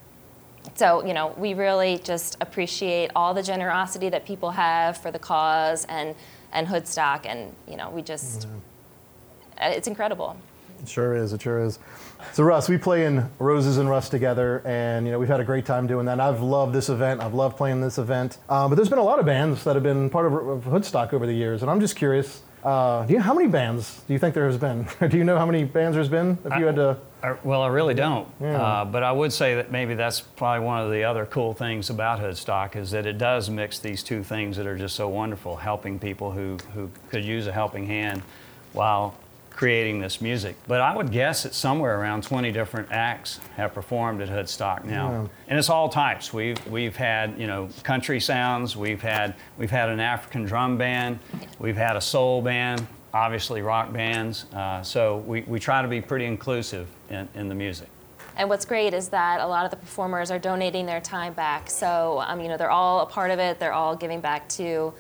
so, 0.74 1.06
you 1.06 1.14
know, 1.14 1.34
we 1.38 1.54
really 1.54 2.00
just 2.00 2.38
appreciate 2.42 3.12
all 3.16 3.34
the 3.34 3.44
generosity 3.44 4.10
that 4.10 4.26
people 4.26 4.52
have 4.52 4.98
for 4.98 5.12
the 5.12 5.20
cause 5.20 5.86
and, 5.86 6.16
and 6.52 6.68
Hoodstock, 6.68 7.26
and, 7.26 7.54
you 7.68 7.78
know, 7.78 7.90
we 7.90 8.02
just, 8.02 8.48
mm-hmm. 8.48 8.58
it's 9.62 9.88
incredible. 9.88 10.38
It 10.82 10.90
sure 10.90 11.16
is, 11.16 11.34
it 11.34 11.42
sure 11.42 11.60
is. 11.64 11.80
So 12.34 12.44
Russ, 12.44 12.68
we 12.68 12.78
play 12.78 13.06
in 13.06 13.30
Roses 13.40 13.78
and 13.78 13.90
Rust 13.90 14.12
together, 14.12 14.62
and 14.66 15.06
you 15.06 15.12
know 15.12 15.20
we've 15.20 15.30
had 15.30 15.40
a 15.40 15.46
great 15.46 15.66
time 15.66 15.88
doing 15.88 16.06
that. 16.08 16.20
I've 16.20 16.42
loved 16.42 16.74
this 16.74 16.90
event. 16.90 17.22
I've 17.22 17.34
loved 17.34 17.58
playing 17.58 17.82
this 17.82 17.98
event. 17.98 18.38
Uh, 18.50 18.68
but 18.68 18.76
there's 18.76 18.90
been 18.90 19.00
a 19.00 19.04
lot 19.04 19.20
of 19.20 19.26
bands 19.26 19.64
that 19.64 19.76
have 19.76 19.84
been 19.84 20.10
part 20.10 20.26
of, 20.26 20.34
of 20.34 20.64
Hoodstock 20.64 21.14
over 21.14 21.26
the 21.26 21.34
years, 21.34 21.62
and 21.62 21.72
I'm 21.72 21.80
just 21.80 21.96
curious. 21.96 22.42
Uh, 22.66 23.06
do 23.06 23.14
you, 23.14 23.20
how 23.20 23.34
many 23.34 23.48
bands 23.48 24.02
do 24.08 24.14
you 24.14 24.18
think 24.18 24.34
there 24.34 24.48
has 24.48 24.58
been? 24.58 24.88
do 25.10 25.18
you 25.18 25.24
know 25.24 25.38
how 25.38 25.46
many 25.46 25.64
bands 25.64 25.96
there's 25.96 26.10
been? 26.10 26.38
If 26.44 26.58
you 26.58 26.66
had 26.66 26.76
to. 26.78 26.98
I, 27.22 27.34
well, 27.44 27.62
I 27.62 27.68
really 27.68 27.94
don't. 27.94 28.28
Yeah. 28.42 28.60
Uh, 28.60 28.86
but 28.86 29.04
I 29.04 29.12
would 29.12 29.32
say 29.32 29.56
that 29.56 29.72
maybe 29.72 29.94
that's 29.94 30.20
probably 30.20 30.66
one 30.66 30.82
of 30.82 30.92
the 30.92 31.04
other 31.04 31.28
cool 31.28 31.54
things 31.54 31.92
about 31.92 32.20
Hoodstock 32.20 32.76
is 32.76 32.90
that 32.92 33.06
it 33.06 33.20
does 33.20 33.52
mix 33.52 33.78
these 33.78 34.02
two 34.02 34.24
things 34.24 34.58
that 34.58 34.66
are 34.66 34.78
just 34.78 34.96
so 34.96 35.08
wonderful, 35.08 35.56
helping 35.56 36.00
people 36.00 36.32
who, 36.32 36.58
who 36.74 36.90
could 37.10 37.24
use 37.24 37.46
a 37.46 37.52
helping 37.52 37.86
hand 37.86 38.24
while 38.74 39.16
creating 39.56 40.00
this 40.00 40.20
music. 40.20 40.56
But 40.68 40.82
I 40.82 40.96
would 40.96 41.12
guess 41.12 41.44
that 41.44 41.54
somewhere 41.54 42.00
around 42.00 42.24
20 42.24 42.52
different 42.52 42.92
acts 42.92 43.40
have 43.56 43.74
performed 43.74 44.22
at 44.22 44.28
Hoodstock 44.28 44.84
now, 44.84 45.30
and 45.48 45.58
it's 45.58 45.70
all 45.70 45.88
types. 45.88 46.34
We've 46.34 46.64
we've 46.68 46.96
had 46.96 47.40
you 47.40 47.48
know 47.48 47.70
country 47.84 48.20
sounds, 48.20 48.76
we've 48.76 49.02
had 49.02 49.36
we've 49.58 49.72
had 49.72 49.90
an 49.90 50.00
African 50.00 50.44
drum 50.44 50.78
band, 50.78 51.20
we've 51.58 51.78
had 51.78 51.96
a 51.96 52.02
soul 52.02 52.42
band, 52.42 52.86
obviously 53.14 53.62
rock 53.62 53.94
bands. 53.94 54.46
Uh, 54.54 54.84
so 54.84 55.18
we, 55.20 55.42
we 55.44 55.58
try 55.58 55.82
to 55.82 55.88
be 55.88 56.02
pretty 56.02 56.26
inclusive 56.26 56.88
in, 57.10 57.28
in 57.34 57.48
the 57.48 57.56
music. 57.56 57.88
And 58.38 58.50
what's 58.50 58.66
great 58.66 58.94
is 58.94 59.08
that 59.10 59.40
a 59.40 59.48
lot 59.48 59.64
of 59.64 59.72
the 59.72 59.78
performers 59.78 60.30
are 60.30 60.40
donating 60.40 60.86
their 60.86 61.00
time 61.00 61.32
back. 61.32 61.70
So, 61.70 62.22
um, 62.28 62.42
you 62.42 62.50
know, 62.50 62.58
they're 62.58 62.70
all 62.70 63.00
a 63.00 63.06
part 63.06 63.32
of 63.32 63.40
it. 63.40 63.58
They're 63.58 63.72
all 63.72 63.96
giving 63.96 64.20
back 64.20 64.50
to, 64.50 64.94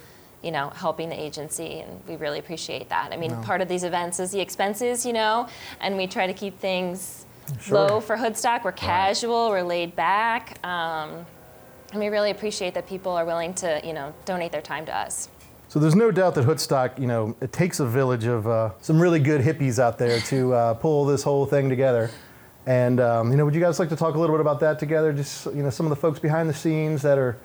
you 0.46 0.52
know, 0.52 0.70
helping 0.70 1.10
the 1.10 1.20
agency, 1.20 1.80
and 1.80 2.00
we 2.08 2.16
really 2.18 2.38
appreciate 2.38 2.88
that. 2.90 3.12
I 3.12 3.18
mean, 3.18 3.36
part 3.42 3.62
of 3.62 3.68
these 3.68 3.84
events 3.84 4.20
is 4.20 4.30
the 4.32 4.40
expenses, 4.40 5.04
you 5.04 5.12
know, 5.12 5.48
and 5.82 5.98
we 5.98 6.06
try 6.06 6.28
to 6.28 6.34
keep 6.34 6.60
things 6.60 7.26
low 7.72 8.00
for 8.00 8.16
Hoodstock. 8.16 8.64
We're 8.64 8.72
casual, 8.72 9.50
we're 9.50 9.64
laid 9.64 9.96
back, 9.96 10.64
um, 10.64 11.26
and 11.92 12.00
we 12.00 12.10
really 12.10 12.30
appreciate 12.30 12.76
that 12.76 12.88
people 12.88 13.12
are 13.14 13.26
willing 13.26 13.56
to, 13.56 13.82
you 13.84 13.94
know, 13.94 14.14
donate 14.26 14.52
their 14.52 14.62
time 14.62 14.86
to 14.86 14.96
us. 14.96 15.30
So 15.68 15.80
there's 15.80 15.96
no 15.96 16.12
doubt 16.12 16.36
that 16.36 16.46
Hoodstock, 16.46 17.00
you 17.00 17.08
know, 17.08 17.36
it 17.42 17.52
takes 17.52 17.80
a 17.80 17.86
village 17.88 18.26
of 18.26 18.48
uh, 18.48 18.70
some 18.82 19.00
really 19.02 19.20
good 19.20 19.42
hippies 19.42 19.80
out 19.80 19.98
there 19.98 20.20
to 20.22 20.54
uh, 20.54 20.74
pull 20.76 21.06
this 21.06 21.24
whole 21.24 21.48
thing 21.48 21.70
together. 21.70 22.12
And 22.68 23.00
um, 23.00 23.32
you 23.32 23.38
know, 23.38 23.46
would 23.46 23.56
you 23.56 23.62
guys 23.62 23.80
like 23.80 23.90
to 23.90 23.96
talk 23.96 24.14
a 24.14 24.20
little 24.20 24.36
bit 24.36 24.42
about 24.42 24.60
that 24.60 24.78
together? 24.78 25.12
Just 25.12 25.48
you 25.48 25.64
know, 25.64 25.72
some 25.72 25.88
of 25.88 25.90
the 25.90 25.96
folks 25.96 26.20
behind 26.20 26.48
the 26.48 26.54
scenes 26.54 27.02
that 27.02 27.18
are 27.18 27.36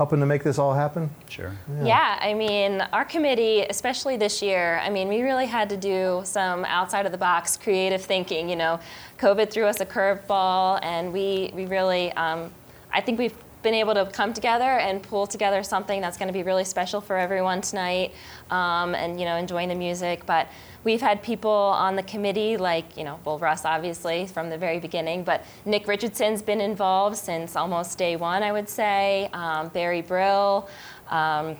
helping 0.00 0.18
to 0.18 0.24
make 0.24 0.42
this 0.42 0.58
all 0.58 0.72
happen. 0.72 1.10
Sure. 1.28 1.54
Yeah. 1.84 2.18
I 2.22 2.32
mean, 2.32 2.80
our 2.90 3.04
committee, 3.04 3.66
especially 3.68 4.16
this 4.16 4.40
year, 4.40 4.80
I 4.82 4.88
mean, 4.88 5.08
we 5.08 5.20
really 5.20 5.44
had 5.44 5.68
to 5.68 5.76
do 5.76 6.22
some 6.24 6.64
outside 6.64 7.04
of 7.04 7.12
the 7.12 7.18
box 7.18 7.58
creative 7.58 8.02
thinking. 8.02 8.48
You 8.48 8.56
know, 8.56 8.80
COVID 9.18 9.50
threw 9.50 9.66
us 9.66 9.80
a 9.80 9.84
curveball, 9.84 10.78
and 10.82 11.12
we, 11.12 11.50
we 11.52 11.66
really, 11.66 12.12
um, 12.12 12.50
I 12.90 13.02
think 13.02 13.18
we've 13.18 13.34
been 13.62 13.74
able 13.74 13.94
to 13.94 14.06
come 14.06 14.32
together 14.32 14.64
and 14.64 15.02
pull 15.02 15.26
together 15.26 15.62
something 15.62 16.00
that's 16.00 16.16
going 16.16 16.28
to 16.28 16.32
be 16.32 16.42
really 16.42 16.64
special 16.64 17.00
for 17.00 17.16
everyone 17.16 17.60
tonight 17.60 18.12
um, 18.50 18.94
and, 18.94 19.18
you 19.18 19.26
know, 19.26 19.36
enjoying 19.36 19.68
the 19.68 19.74
music. 19.74 20.24
But 20.26 20.48
we've 20.84 21.00
had 21.00 21.22
people 21.22 21.50
on 21.50 21.96
the 21.96 22.02
committee, 22.02 22.56
like, 22.56 22.96
you 22.96 23.04
know, 23.04 23.20
well, 23.24 23.38
Russ 23.38 23.64
obviously 23.64 24.26
from 24.26 24.50
the 24.50 24.58
very 24.58 24.78
beginning, 24.78 25.24
but 25.24 25.44
Nick 25.64 25.86
Richardson's 25.86 26.42
been 26.42 26.60
involved 26.60 27.16
since 27.16 27.56
almost 27.56 27.98
day 27.98 28.16
one, 28.16 28.42
I 28.42 28.52
would 28.52 28.68
say. 28.68 29.28
Um, 29.32 29.68
Barry 29.68 30.02
Brill. 30.02 30.68
Um, 31.08 31.56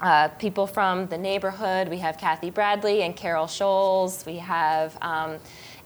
uh, 0.00 0.28
people 0.28 0.66
from 0.66 1.06
the 1.08 1.18
neighborhood. 1.18 1.88
We 1.88 1.98
have 1.98 2.16
Kathy 2.16 2.50
Bradley 2.50 3.02
and 3.02 3.14
Carol 3.14 3.46
Scholes. 3.46 4.24
We 4.24 4.36
have 4.36 4.96
um, 5.02 5.38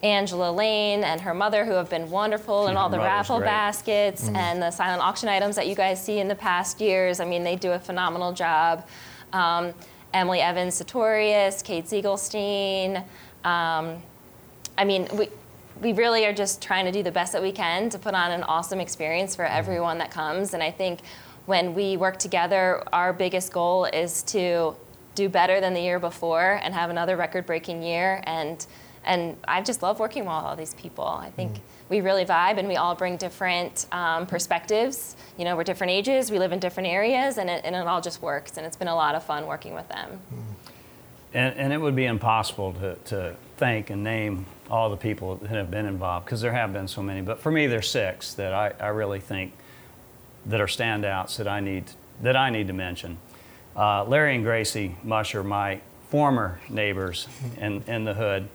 Angela 0.04 0.52
Lane 0.52 1.02
and 1.02 1.20
her 1.23 1.32
mother, 1.32 1.64
who 1.64 1.73
have 1.73 1.88
been 1.88 2.11
wonderful 2.11 2.66
in 2.66 2.75
Yeah, 2.75 2.80
all 2.80 2.88
the 2.90 2.99
raffle 2.99 3.38
great. 3.38 3.46
baskets 3.49 4.28
and 4.28 4.61
the 4.61 4.70
silent 4.70 5.02
auction 5.02 5.30
items 5.30 5.56
that 5.56 5.66
you 5.66 5.75
guys 5.75 6.00
see 6.04 6.18
in 6.18 6.28
the 6.28 6.34
past 6.34 6.80
years. 6.80 7.20
I 7.20 7.25
mean, 7.25 7.42
they 7.42 7.56
do 7.56 7.73
a 7.73 7.78
phenomenal 7.78 8.32
job. 8.32 8.87
Um, 9.32 9.73
Emily 10.12 10.40
Evans 10.40 10.75
Sartorius, 10.75 11.62
Kate 11.62 11.87
Siegelstein. 11.87 12.99
Um, 13.44 14.02
I 14.76 14.84
mean, 14.84 15.08
we, 15.14 15.28
we 15.80 15.92
really 15.94 16.26
are 16.26 16.34
just 16.34 16.61
trying 16.61 16.84
to 16.84 16.92
do 16.92 17.02
the 17.02 17.11
best 17.11 17.32
that 17.32 17.42
we 17.42 17.50
can 17.50 17.88
to 17.88 17.99
put 17.99 18.14
on 18.14 18.30
an 18.30 18.42
awesome 18.42 18.80
experience 18.80 19.34
for 19.34 19.46
everyone 19.46 19.99
that 19.99 20.11
comes. 20.11 20.52
And 20.52 20.62
I 20.62 20.70
think 20.70 21.00
when 21.46 21.75
we 21.75 21.96
work 21.96 22.18
together, 22.18 22.82
our 22.92 23.12
biggest 23.12 23.52
goal 23.52 23.87
is 23.87 24.23
to 24.25 24.76
do 25.14 25.28
better 25.28 25.61
than 25.61 25.73
the 25.73 25.80
year 25.80 25.99
before 25.99 26.61
and 26.62 26.75
have 26.75 26.90
another 26.90 27.16
record-breaking 27.16 27.82
year. 27.82 28.23
And 28.26 28.66
and 29.04 29.37
I 29.46 29.62
just 29.62 29.82
love 29.82 29.99
working 30.00 30.25
with 30.25 30.32
all 30.32 30.56
these 30.56 30.75
people. 30.75 31.04
I 31.04 31.30
think 31.30 31.61
we 31.88 32.00
really 32.00 32.25
vibe, 32.25 32.58
and 32.58 32.68
we 32.68 32.76
all 32.76 32.94
bring 32.94 33.16
different 33.16 33.87
um, 33.92 34.26
perspectives. 34.26 35.16
You 35.37 35.44
know, 35.44 35.56
we're 35.56 35.64
different 35.64 35.90
ages, 35.90 36.30
we 36.30 36.38
live 36.38 36.52
in 36.52 36.58
different 36.58 36.88
areas, 36.88 37.38
and 37.38 37.50
it, 37.50 37.62
and 37.64 37.75
it 37.75 37.87
all 37.87 38.00
just 38.00 38.23
works. 38.23 38.56
And 38.56 38.66
it's 38.66 38.76
been 38.76 38.88
a 38.88 38.94
lot 38.94 39.14
of 39.14 39.23
fun 39.23 39.46
working 39.46 39.75
with 39.75 39.88
them. 39.88 40.20
And, 41.32 41.56
and 41.56 41.73
it 41.73 41.78
would 41.78 41.96
be 41.96 42.06
impossible 42.06 42.73
to, 42.75 42.94
to 43.06 43.37
thank 43.56 43.90
and 43.90 44.04
name 44.04 44.46
all 44.70 44.88
the 44.88 44.96
people 44.96 45.37
that 45.37 45.50
have 45.50 45.70
been 45.70 45.87
involved 45.87 46.25
because 46.25 46.40
there 46.40 46.52
have 46.52 46.73
been 46.73 46.88
so 46.88 47.02
many. 47.02 47.20
But 47.20 47.40
for 47.40 47.50
me, 47.50 47.66
there's 47.66 47.90
six 47.90 48.34
that 48.34 48.54
I, 48.54 48.73
I 48.80 48.88
really 48.88 49.20
think 49.20 49.52
that 50.46 50.61
are 50.61 50.66
standouts 50.66 51.37
that 51.37 51.49
I 51.49 51.61
need 51.61 51.84
that 52.23 52.37
I 52.37 52.50
need 52.50 52.68
to 52.68 52.73
mention. 52.73 53.18
Uh, 53.75 54.04
Larry 54.04 54.37
and 54.37 54.44
Gracie 54.44 54.96
Musher, 55.02 55.42
my 55.42 55.80
former 56.11 56.61
neighbors 56.68 57.26
in, 57.58 57.82
in 57.87 58.04
the 58.04 58.14
hood. 58.14 58.49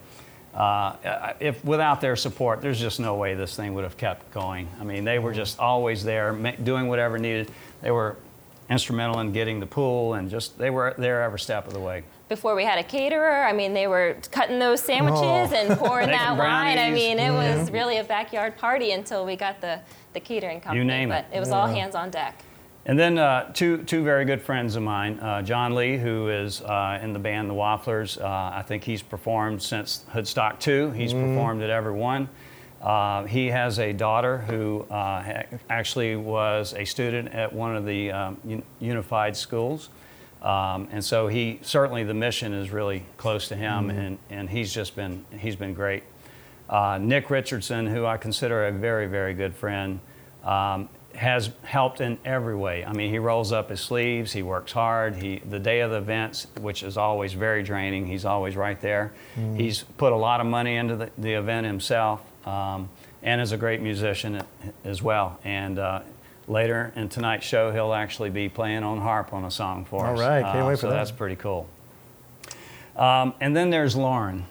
Uh, 0.54 1.34
if 1.40 1.64
without 1.64 2.02
their 2.02 2.16
support, 2.16 2.62
there's 2.62 2.80
just 2.80 3.00
no 3.00 3.16
way 3.16 3.36
this 3.36 3.56
thing 3.56 3.74
would 3.76 3.84
have 3.84 3.98
kept 3.98 4.32
going. 4.32 4.68
I 4.80 4.84
mean, 4.84 5.04
they 5.04 5.20
were 5.20 5.34
just 5.34 5.60
always 5.60 6.04
there, 6.04 6.34
ma- 6.34 6.52
doing 6.64 6.88
whatever 6.88 7.18
needed. 7.18 7.52
They 7.82 7.92
were 7.92 8.18
instrumental 8.70 9.20
in 9.20 9.32
getting 9.32 9.60
the 9.60 9.66
pool, 9.66 10.16
and 10.16 10.30
just 10.30 10.58
they 10.58 10.70
were 10.70 10.94
there 10.98 11.22
every 11.24 11.40
step 11.40 11.68
of 11.68 11.74
the 11.74 11.80
way. 11.80 12.04
before 12.28 12.54
we 12.56 12.64
had 12.64 12.78
a 12.78 12.84
caterer. 12.84 13.44
I 13.44 13.54
mean, 13.54 13.74
they 13.74 13.88
were 13.88 14.18
cutting 14.32 14.60
those 14.60 14.82
sandwiches 14.82 15.52
Oh. 15.52 15.56
and 15.56 15.80
pouring 15.80 16.08
Making 16.12 16.20
that 16.20 16.38
wine. 16.38 16.78
I 16.78 16.92
mean, 16.92 17.18
it 17.20 17.32
was 17.32 17.72
really 17.72 17.98
a 17.98 18.04
backyard 18.04 18.56
party 18.58 18.92
until 18.92 19.26
we 19.26 19.36
got 19.36 19.62
the, 19.62 19.80
the 20.14 20.20
catering 20.20 20.62
company. 20.62 20.80
You 20.80 20.86
name 20.86 21.10
but 21.10 21.26
it. 21.32 21.38
it 21.38 21.40
was 21.40 21.50
all 21.50 21.66
hands 21.68 21.96
on 21.96 22.10
deck. 22.12 22.44
And 22.86 22.98
then 22.98 23.18
uh, 23.18 23.52
two, 23.54 23.84
two 23.84 24.04
very 24.04 24.26
good 24.26 24.42
friends 24.42 24.76
of 24.76 24.84
mine, 24.84 25.20
uh, 25.20 25.42
John 25.42 25.76
Lee, 25.76 25.98
who 25.98 26.30
is 26.30 26.62
uh, 26.62 27.00
in 27.02 27.14
the 27.14 27.20
band 27.20 27.50
The 27.50 27.54
Wafflers. 27.54 28.20
Uh, 28.20 28.26
I 28.58 28.64
think 28.66 28.84
he's 28.84 29.02
performed 29.02 29.62
since 29.62 30.06
Hoodstock 30.14 30.60
2. 30.60 30.92
He's 30.92 31.14
performed 31.14 31.62
at 31.62 31.70
every 31.70 31.94
one. 31.94 32.30
Uh, 32.82 33.26
he 33.26 33.48
has 33.48 33.78
a 33.78 33.92
daughter 33.92 34.38
who 34.38 34.86
uh, 34.90 35.22
ha- 35.22 35.44
actually 35.70 36.16
was 36.16 36.74
a 36.74 36.86
student 36.86 37.34
at 37.34 37.52
one 37.52 37.76
of 37.76 37.86
the 37.86 38.12
um, 38.12 38.64
unified 38.80 39.36
schools. 39.36 39.90
Um, 40.42 40.88
and 40.92 41.04
so 41.04 41.28
he 41.28 41.60
certainly 41.62 42.06
the 42.06 42.14
mission 42.14 42.54
is 42.54 42.72
really 42.72 43.04
close 43.18 43.50
to 43.50 43.56
him, 43.56 43.90
and, 43.90 44.18
and 44.30 44.50
he's 44.50 44.74
just 44.74 44.96
been 44.96 45.26
he's 45.38 45.58
been 45.58 45.74
great. 45.74 46.04
Uh, 46.70 46.98
Nick 47.02 47.30
Richardson, 47.30 47.86
who 47.88 48.06
I 48.06 48.16
consider 48.16 48.68
a 48.68 48.72
very 48.72 49.08
very 49.08 49.34
good 49.34 49.54
friend, 49.54 50.00
um, 50.46 50.88
has 51.16 51.50
helped 51.64 52.02
in 52.02 52.18
every 52.24 52.56
way. 52.56 52.86
I 52.86 52.94
mean, 52.94 53.10
he 53.10 53.20
rolls 53.20 53.52
up 53.52 53.70
his 53.70 53.82
sleeves, 53.82 54.32
he 54.32 54.44
works 54.44 54.72
hard. 54.72 55.16
He 55.16 55.40
the 55.50 55.60
day 55.60 55.82
of 55.82 55.92
the 55.92 55.98
events, 55.98 56.48
which 56.62 56.84
is 56.84 56.98
always 56.98 57.34
very 57.34 57.64
draining, 57.64 58.06
he's 58.08 58.26
always 58.26 58.56
right 58.56 58.80
there. 58.80 59.12
He's 59.58 59.84
put 59.98 60.14
a 60.14 60.16
lot 60.16 60.40
of 60.40 60.48
money 60.48 60.76
into 60.76 60.96
the, 60.96 61.10
the 61.18 61.34
event 61.34 61.66
himself, 61.66 62.22
um, 62.48 62.90
and 63.24 63.42
is 63.42 63.52
a 63.52 63.58
great 63.58 63.82
musician 63.82 64.44
as 64.86 65.02
well. 65.02 65.40
And 65.44 65.78
uh, 65.80 66.02
later 66.48 66.94
in 66.96 67.10
tonight's 67.10 67.46
show, 67.46 67.72
he'll 67.72 67.94
actually 67.94 68.30
be 68.30 68.48
playing 68.48 68.84
on 68.84 69.00
harp 69.00 69.34
on 69.34 69.44
a 69.46 69.52
song 69.52 69.86
for 69.86 70.06
All 70.06 70.14
us. 70.14 70.20
right, 70.20 70.44
can't 70.44 70.60
Uh, 70.60 70.68
wait 70.68 70.76
for 70.76 70.82
so 70.82 70.88
that. 70.90 70.94
So 70.94 70.98
that's 70.98 71.12
pretty 71.12 71.36
cool. 71.36 71.68
Um, 72.96 73.34
and 73.42 73.56
then 73.56 73.70
there's 73.70 73.96
Lauren, 73.96 74.46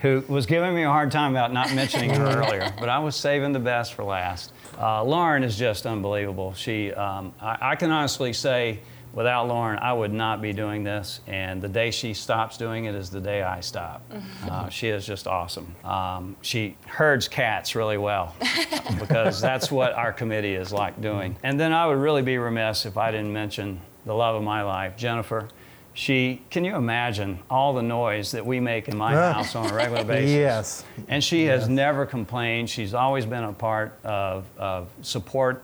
who 0.00 0.22
was 0.28 0.46
giving 0.46 0.74
me 0.74 0.82
a 0.82 0.88
hard 0.90 1.10
time 1.10 1.32
about 1.32 1.52
not 1.52 1.74
mentioning 1.74 2.10
her 2.10 2.26
earlier, 2.42 2.72
but 2.78 2.88
I 2.88 2.98
was 2.98 3.16
saving 3.16 3.52
the 3.52 3.58
best 3.58 3.94
for 3.94 4.04
last. 4.04 4.52
Uh, 4.78 5.02
Lauren 5.02 5.42
is 5.42 5.56
just 5.56 5.86
unbelievable. 5.86 6.52
She, 6.54 6.92
um, 6.92 7.32
I, 7.40 7.58
I 7.72 7.76
can 7.76 7.90
honestly 7.90 8.32
say, 8.32 8.80
without 9.14 9.48
Lauren, 9.48 9.78
I 9.78 9.94
would 9.94 10.12
not 10.12 10.42
be 10.42 10.52
doing 10.52 10.84
this. 10.84 11.20
And 11.26 11.62
the 11.62 11.68
day 11.68 11.90
she 11.90 12.12
stops 12.12 12.58
doing 12.58 12.84
it 12.84 12.94
is 12.94 13.08
the 13.08 13.20
day 13.20 13.42
I 13.42 13.60
stop. 13.60 14.02
Uh, 14.46 14.68
she 14.68 14.88
is 14.88 15.04
just 15.04 15.26
awesome. 15.26 15.74
Um, 15.84 16.36
she 16.40 16.76
herds 16.86 17.26
cats 17.26 17.74
really 17.74 17.98
well 17.98 18.36
because 19.00 19.40
that's 19.40 19.72
what 19.72 19.92
our 19.94 20.12
committee 20.12 20.54
is 20.54 20.72
like 20.72 21.00
doing. 21.00 21.36
And 21.42 21.58
then 21.58 21.72
I 21.72 21.84
would 21.86 21.98
really 21.98 22.22
be 22.22 22.38
remiss 22.38 22.86
if 22.86 22.96
I 22.96 23.10
didn't 23.10 23.32
mention 23.32 23.80
the 24.04 24.14
love 24.14 24.36
of 24.36 24.44
my 24.44 24.62
life, 24.62 24.96
Jennifer. 24.96 25.48
She, 25.96 26.42
can 26.50 26.62
you 26.66 26.76
imagine 26.76 27.38
all 27.48 27.72
the 27.72 27.82
noise 27.82 28.32
that 28.32 28.44
we 28.44 28.60
make 28.60 28.86
in 28.86 28.98
my 28.98 29.14
house 29.32 29.56
on 29.56 29.70
a 29.70 29.74
regular 29.74 30.04
basis? 30.04 30.30
Yes. 30.30 30.84
And 31.08 31.24
she 31.24 31.46
has 31.46 31.70
never 31.70 32.04
complained. 32.04 32.68
She's 32.68 32.92
always 32.92 33.24
been 33.24 33.44
a 33.44 33.52
part 33.54 33.98
of, 34.04 34.44
of 34.58 34.90
support. 35.00 35.62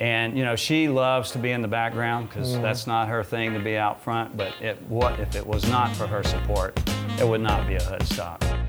And 0.00 0.36
you 0.36 0.44
know, 0.44 0.56
she 0.56 0.88
loves 0.88 1.30
to 1.30 1.38
be 1.38 1.52
in 1.52 1.62
the 1.62 1.68
background 1.68 2.28
because 2.28 2.56
mm. 2.56 2.62
that's 2.62 2.88
not 2.88 3.06
her 3.06 3.22
thing 3.22 3.52
to 3.52 3.60
be 3.60 3.76
out 3.76 4.02
front. 4.02 4.36
But 4.36 4.52
it, 4.60 4.82
what 4.88 5.20
if 5.20 5.36
it 5.36 5.46
was 5.46 5.68
not 5.70 5.94
for 5.94 6.08
her 6.08 6.24
support, 6.24 6.76
it 7.20 7.28
would 7.28 7.40
not 7.40 7.68
be 7.68 7.76
a 7.76 7.80
Hoodstock. 7.80 8.61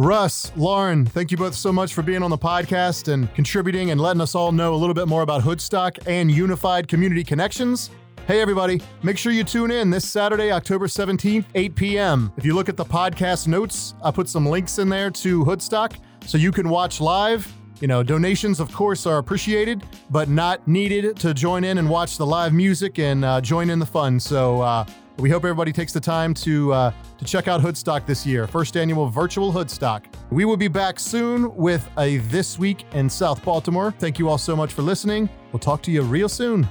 Russ, 0.00 0.50
Lauren, 0.56 1.04
thank 1.04 1.30
you 1.30 1.36
both 1.36 1.54
so 1.54 1.70
much 1.70 1.92
for 1.92 2.00
being 2.00 2.22
on 2.22 2.30
the 2.30 2.38
podcast 2.38 3.12
and 3.12 3.32
contributing 3.34 3.90
and 3.90 4.00
letting 4.00 4.22
us 4.22 4.34
all 4.34 4.50
know 4.50 4.72
a 4.72 4.74
little 4.74 4.94
bit 4.94 5.06
more 5.06 5.20
about 5.20 5.42
Hoodstock 5.42 5.98
and 6.06 6.30
Unified 6.30 6.88
Community 6.88 7.22
Connections. 7.22 7.90
Hey, 8.26 8.40
everybody, 8.40 8.80
make 9.02 9.18
sure 9.18 9.30
you 9.30 9.44
tune 9.44 9.70
in 9.70 9.90
this 9.90 10.08
Saturday, 10.08 10.52
October 10.52 10.86
17th, 10.86 11.44
8 11.54 11.74
p.m. 11.74 12.32
If 12.38 12.46
you 12.46 12.54
look 12.54 12.70
at 12.70 12.78
the 12.78 12.84
podcast 12.84 13.46
notes, 13.46 13.92
I 14.02 14.10
put 14.10 14.26
some 14.26 14.46
links 14.46 14.78
in 14.78 14.88
there 14.88 15.10
to 15.10 15.44
Hoodstock 15.44 15.98
so 16.24 16.38
you 16.38 16.50
can 16.50 16.70
watch 16.70 17.02
live. 17.02 17.52
You 17.82 17.88
know, 17.88 18.02
donations, 18.02 18.58
of 18.58 18.72
course, 18.72 19.04
are 19.04 19.18
appreciated, 19.18 19.82
but 20.08 20.30
not 20.30 20.66
needed 20.66 21.14
to 21.16 21.34
join 21.34 21.62
in 21.62 21.76
and 21.76 21.90
watch 21.90 22.16
the 22.16 22.24
live 22.24 22.54
music 22.54 22.98
and 22.98 23.22
uh, 23.22 23.42
join 23.42 23.68
in 23.68 23.78
the 23.78 23.86
fun. 23.86 24.18
So, 24.18 24.62
uh, 24.62 24.86
We 25.20 25.28
hope 25.28 25.44
everybody 25.44 25.70
takes 25.70 25.92
the 25.92 26.00
time 26.00 26.32
to 26.34 26.72
uh, 26.72 26.92
to 27.18 27.24
check 27.26 27.46
out 27.46 27.60
Hoodstock 27.60 28.06
this 28.06 28.24
year, 28.24 28.46
first 28.46 28.76
annual 28.76 29.10
virtual 29.10 29.52
Hoodstock. 29.52 30.04
We 30.30 30.46
will 30.46 30.56
be 30.56 30.68
back 30.68 30.98
soon 30.98 31.54
with 31.54 31.86
a 31.98 32.16
This 32.18 32.58
Week 32.58 32.86
in 32.92 33.10
South 33.10 33.44
Baltimore. 33.44 33.92
Thank 33.98 34.18
you 34.18 34.30
all 34.30 34.38
so 34.38 34.56
much 34.56 34.72
for 34.72 34.80
listening. 34.80 35.28
We'll 35.52 35.60
talk 35.60 35.82
to 35.82 35.90
you 35.90 36.00
real 36.02 36.28
soon. 36.28 36.66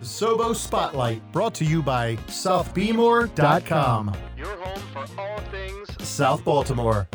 Sobo 0.00 0.54
Spotlight, 0.54 1.20
brought 1.32 1.54
to 1.54 1.64
you 1.64 1.82
by 1.82 2.16
SouthBmore.com, 2.28 4.16
Your 4.36 4.56
home 4.56 4.78
for 4.92 5.20
all 5.20 5.38
things 5.50 6.08
South 6.08 6.44
Baltimore. 6.44 7.08